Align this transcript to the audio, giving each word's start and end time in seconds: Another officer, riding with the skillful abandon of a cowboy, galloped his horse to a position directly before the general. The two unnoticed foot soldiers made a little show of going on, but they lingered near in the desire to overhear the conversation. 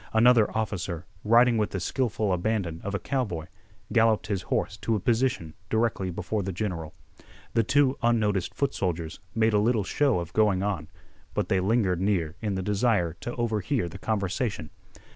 Another 0.13 0.49
officer, 0.57 1.05
riding 1.23 1.59
with 1.59 1.69
the 1.69 1.79
skillful 1.79 2.33
abandon 2.33 2.81
of 2.83 2.95
a 2.95 2.99
cowboy, 2.99 3.45
galloped 3.93 4.25
his 4.25 4.41
horse 4.41 4.75
to 4.77 4.95
a 4.95 4.99
position 4.99 5.53
directly 5.69 6.09
before 6.09 6.41
the 6.41 6.51
general. 6.51 6.95
The 7.53 7.61
two 7.61 7.99
unnoticed 8.01 8.55
foot 8.55 8.73
soldiers 8.73 9.19
made 9.35 9.53
a 9.53 9.59
little 9.59 9.83
show 9.83 10.19
of 10.19 10.33
going 10.33 10.63
on, 10.63 10.87
but 11.35 11.49
they 11.49 11.59
lingered 11.59 12.01
near 12.01 12.35
in 12.41 12.55
the 12.55 12.63
desire 12.63 13.13
to 13.21 13.35
overhear 13.35 13.87
the 13.87 13.99
conversation. 13.99 14.71